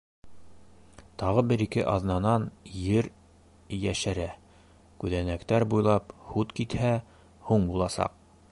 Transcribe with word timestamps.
Тағы 1.23 1.41
бер-ике 1.49 1.83
аҙнанан 1.91 2.47
ер 2.85 3.09
йәшәрә, 3.77 4.27
күҙәнәктәр 5.05 5.67
буйлап 5.75 6.17
һут 6.31 6.57
китһә, 6.61 6.95
һуң 7.51 7.69
буласаҡ. 7.75 8.17